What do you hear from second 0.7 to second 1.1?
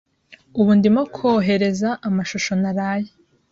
ndimo